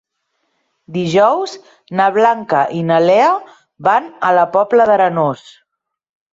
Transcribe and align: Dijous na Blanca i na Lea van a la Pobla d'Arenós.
Dijous 0.95 1.53
na 1.99 2.07
Blanca 2.17 2.63
i 2.79 2.83
na 2.89 2.99
Lea 3.05 3.29
van 3.91 4.11
a 4.31 4.35
la 4.41 4.49
Pobla 4.59 4.91
d'Arenós. 4.93 5.49